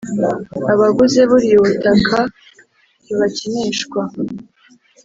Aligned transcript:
abaguze 0.73 1.19
buriya 1.29 1.57
butaka 1.65 2.19
ntibakinishwa 3.03 4.01